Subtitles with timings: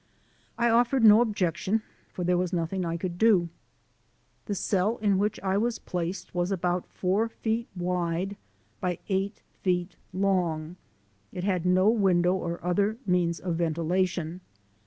[0.57, 3.49] I offered no objection, for there was nothing I could do.
[4.47, 8.09] The cell in which I was placed was about four 266 THE SOUL OF AN
[8.09, 8.37] IMMIGRANT feet
[8.81, 10.75] wide by eight feet long.
[11.31, 14.41] It had no window or other means of ventilation.